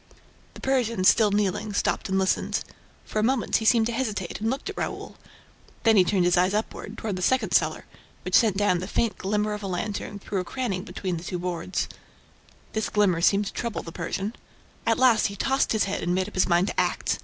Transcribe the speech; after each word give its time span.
The 0.55 0.61
Persian, 0.61 1.03
still 1.03 1.29
kneeling, 1.29 1.73
stopped 1.73 2.09
and 2.09 2.17
listened. 2.17 2.63
For 3.05 3.19
a 3.19 3.23
moment, 3.23 3.57
he 3.57 3.65
seemed 3.65 3.85
to 3.85 3.91
hesitate 3.91 4.41
and 4.41 4.49
looked 4.49 4.67
at 4.67 4.75
Raoul; 4.75 5.15
then 5.83 5.95
he 5.95 6.03
turned 6.03 6.25
his 6.25 6.37
eyes 6.37 6.55
upward, 6.55 6.97
toward 6.97 7.17
the 7.17 7.21
second 7.21 7.51
cellar, 7.51 7.85
which 8.23 8.33
sent 8.33 8.57
down 8.57 8.79
the 8.79 8.87
faint 8.87 9.19
glimmer 9.19 9.53
of 9.53 9.61
a 9.61 9.67
lantern, 9.67 10.17
through 10.17 10.39
a 10.39 10.43
cranny 10.43 10.81
between 10.81 11.19
two 11.19 11.37
boards. 11.37 11.87
This 12.73 12.89
glimmer 12.89 13.21
seemed 13.21 13.45
to 13.45 13.53
trouble 13.53 13.83
the 13.83 13.91
Persian. 13.91 14.33
At 14.87 14.97
last, 14.97 15.27
he 15.27 15.35
tossed 15.35 15.71
his 15.71 15.83
head 15.83 16.01
and 16.01 16.15
made 16.15 16.27
up 16.27 16.33
his 16.33 16.49
mind 16.49 16.69
to 16.69 16.79
act. 16.79 17.19